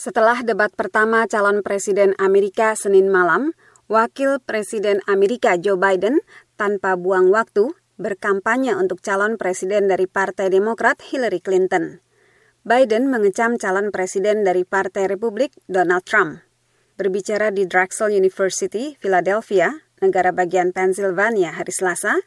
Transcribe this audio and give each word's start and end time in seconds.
Setelah 0.00 0.40
debat 0.40 0.72
pertama 0.72 1.28
calon 1.28 1.60
presiden 1.60 2.16
Amerika 2.16 2.72
Senin 2.72 3.12
malam, 3.12 3.52
Wakil 3.84 4.40
Presiden 4.40 5.04
Amerika 5.04 5.60
Joe 5.60 5.76
Biden 5.76 6.24
tanpa 6.56 6.96
buang 6.96 7.28
waktu 7.28 7.76
berkampanye 8.00 8.72
untuk 8.80 9.04
calon 9.04 9.36
presiden 9.36 9.92
dari 9.92 10.08
Partai 10.08 10.48
Demokrat 10.48 11.04
Hillary 11.04 11.44
Clinton. 11.44 12.00
Biden 12.64 13.12
mengecam 13.12 13.60
calon 13.60 13.92
presiden 13.92 14.40
dari 14.40 14.64
Partai 14.64 15.04
Republik 15.04 15.52
Donald 15.68 16.08
Trump. 16.08 16.40
Berbicara 16.96 17.52
di 17.52 17.68
Drexel 17.68 18.16
University, 18.16 18.96
Philadelphia, 18.96 19.84
negara 20.00 20.32
bagian 20.32 20.72
Pennsylvania 20.72 21.52
hari 21.52 21.76
Selasa, 21.76 22.24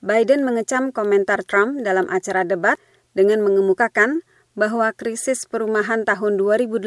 Biden 0.00 0.40
mengecam 0.40 0.88
komentar 0.88 1.44
Trump 1.44 1.84
dalam 1.84 2.08
acara 2.08 2.48
debat 2.48 2.80
dengan 3.12 3.44
mengemukakan 3.44 4.24
bahwa 4.60 4.92
krisis 4.92 5.48
perumahan 5.48 6.04
tahun 6.04 6.36
2008 6.36 6.84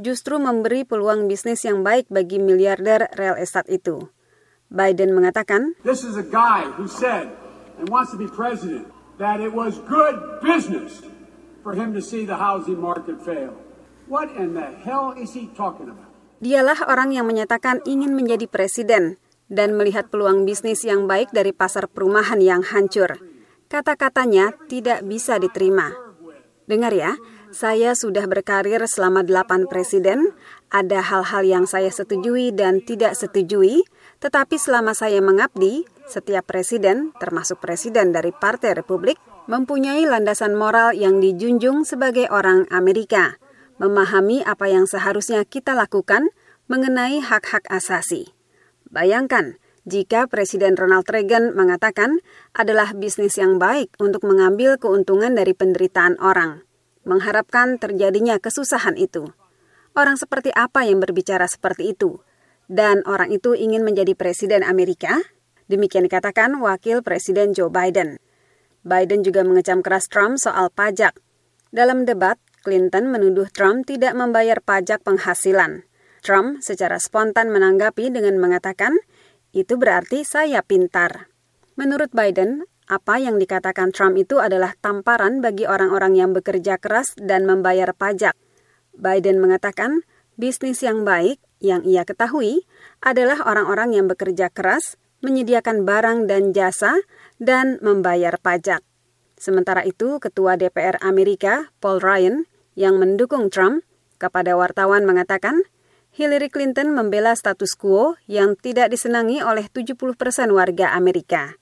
justru 0.00 0.40
memberi 0.40 0.88
peluang 0.88 1.28
bisnis 1.28 1.68
yang 1.68 1.84
baik 1.84 2.08
bagi 2.08 2.40
miliarder 2.40 3.12
real 3.20 3.36
estate 3.36 3.68
itu. 3.68 4.08
Biden 4.72 5.12
mengatakan, 5.12 5.76
This 5.84 6.00
is 6.00 6.16
a 6.16 6.24
guy 6.24 6.64
who 6.80 6.88
said 6.88 7.28
and 7.76 7.92
wants 7.92 8.16
to 8.16 8.18
be 8.20 8.24
president 8.24 8.88
that 9.20 9.44
it 9.44 9.52
was 9.52 9.76
good 9.84 10.40
business 10.40 11.04
for 11.60 11.76
him 11.76 11.92
to 11.92 12.00
see 12.00 12.24
the 12.24 12.40
housing 12.40 12.80
market 12.80 13.20
fail. 13.20 13.52
What 14.08 14.32
in 14.40 14.56
the 14.56 14.72
hell 14.88 15.12
is 15.12 15.36
he 15.36 15.52
talking 15.52 15.92
about? 15.92 16.08
Dialah 16.40 16.88
orang 16.88 17.12
yang 17.12 17.28
menyatakan 17.28 17.84
ingin 17.84 18.16
menjadi 18.16 18.48
presiden 18.48 19.20
dan 19.52 19.76
melihat 19.76 20.08
peluang 20.08 20.48
bisnis 20.48 20.86
yang 20.86 21.04
baik 21.04 21.34
dari 21.34 21.52
pasar 21.52 21.90
perumahan 21.90 22.40
yang 22.40 22.64
hancur. 22.64 23.20
Kata-katanya 23.68 24.56
tidak 24.70 25.04
bisa 25.04 25.36
diterima. 25.36 26.07
Dengar 26.68 26.92
ya, 26.92 27.16
saya 27.48 27.96
sudah 27.96 28.28
berkarir 28.28 28.84
selama 28.84 29.24
delapan 29.24 29.64
presiden, 29.64 30.36
ada 30.68 31.00
hal-hal 31.00 31.40
yang 31.48 31.64
saya 31.64 31.88
setujui 31.88 32.52
dan 32.52 32.84
tidak 32.84 33.16
setujui, 33.16 33.88
tetapi 34.20 34.60
selama 34.60 34.92
saya 34.92 35.24
mengabdi, 35.24 35.88
setiap 36.04 36.44
presiden, 36.44 37.16
termasuk 37.16 37.56
presiden 37.64 38.12
dari 38.12 38.36
Partai 38.36 38.76
Republik, 38.76 39.16
mempunyai 39.48 40.04
landasan 40.04 40.52
moral 40.52 40.92
yang 40.92 41.24
dijunjung 41.24 41.88
sebagai 41.88 42.28
orang 42.28 42.68
Amerika, 42.68 43.40
memahami 43.80 44.44
apa 44.44 44.68
yang 44.68 44.84
seharusnya 44.84 45.48
kita 45.48 45.72
lakukan 45.72 46.28
mengenai 46.68 47.24
hak-hak 47.24 47.64
asasi. 47.72 48.36
Bayangkan, 48.92 49.56
jika 49.88 50.28
Presiden 50.28 50.76
Ronald 50.76 51.08
Reagan 51.08 51.56
mengatakan 51.56 52.20
adalah 52.52 52.92
bisnis 52.92 53.40
yang 53.40 53.56
baik 53.56 53.96
untuk 53.96 54.20
mengambil 54.28 54.76
keuntungan 54.76 55.32
dari 55.32 55.56
penderitaan 55.56 56.20
orang, 56.20 56.60
mengharapkan 57.08 57.80
terjadinya 57.80 58.36
kesusahan 58.36 59.00
itu. 59.00 59.32
Orang 59.96 60.20
seperti 60.20 60.52
apa 60.52 60.84
yang 60.84 61.00
berbicara 61.00 61.48
seperti 61.48 61.96
itu? 61.96 62.20
Dan 62.68 63.00
orang 63.08 63.32
itu 63.32 63.56
ingin 63.56 63.80
menjadi 63.80 64.12
Presiden 64.12 64.60
Amerika? 64.60 65.24
Demikian 65.72 66.04
dikatakan 66.04 66.60
Wakil 66.60 67.00
Presiden 67.00 67.56
Joe 67.56 67.72
Biden. 67.72 68.20
Biden 68.84 69.24
juga 69.24 69.40
mengecam 69.40 69.80
keras 69.80 70.06
Trump 70.12 70.36
soal 70.36 70.68
pajak. 70.68 71.16
Dalam 71.72 72.04
debat, 72.04 72.36
Clinton 72.60 73.08
menuduh 73.08 73.48
Trump 73.48 73.88
tidak 73.88 74.12
membayar 74.12 74.60
pajak 74.60 75.00
penghasilan. 75.00 75.88
Trump 76.20 76.60
secara 76.60 77.00
spontan 77.00 77.48
menanggapi 77.48 78.12
dengan 78.12 78.36
mengatakan, 78.36 79.00
itu 79.52 79.80
berarti 79.80 80.24
saya 80.24 80.60
pintar. 80.64 81.32
Menurut 81.78 82.10
Biden, 82.10 82.66
apa 82.88 83.20
yang 83.20 83.36
dikatakan 83.36 83.92
Trump 83.92 84.16
itu 84.16 84.40
adalah 84.40 84.72
tamparan 84.80 85.44
bagi 85.44 85.68
orang-orang 85.68 86.16
yang 86.16 86.30
bekerja 86.32 86.80
keras 86.80 87.12
dan 87.20 87.44
membayar 87.44 87.92
pajak. 87.92 88.32
Biden 88.96 89.38
mengatakan, 89.38 90.02
bisnis 90.40 90.80
yang 90.80 91.04
baik 91.04 91.38
yang 91.60 91.84
ia 91.84 92.02
ketahui 92.08 92.66
adalah 93.04 93.44
orang-orang 93.44 93.94
yang 93.94 94.06
bekerja 94.08 94.48
keras, 94.50 94.96
menyediakan 95.20 95.84
barang 95.84 96.26
dan 96.26 96.56
jasa, 96.56 96.98
dan 97.36 97.76
membayar 97.84 98.40
pajak. 98.40 98.82
Sementara 99.38 99.86
itu, 99.86 100.18
Ketua 100.18 100.58
DPR 100.58 100.98
Amerika, 100.98 101.70
Paul 101.78 102.02
Ryan, 102.02 102.48
yang 102.74 102.98
mendukung 102.98 103.50
Trump, 103.54 103.86
kepada 104.18 104.58
wartawan 104.58 105.06
mengatakan, 105.06 105.62
Hillary 106.10 106.50
Clinton 106.50 106.90
membela 106.90 107.38
status 107.38 107.78
quo 107.78 108.18
yang 108.26 108.58
tidak 108.58 108.90
disenangi 108.90 109.38
oleh 109.38 109.70
70 109.70 109.94
persen 110.18 110.50
warga 110.50 110.90
Amerika. 110.98 111.54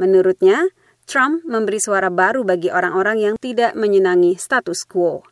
Menurutnya, 0.00 0.72
Trump 1.04 1.44
memberi 1.44 1.76
suara 1.76 2.08
baru 2.08 2.40
bagi 2.40 2.72
orang-orang 2.72 3.20
yang 3.20 3.34
tidak 3.36 3.76
menyenangi 3.76 4.40
status 4.40 4.88
quo. 4.88 5.20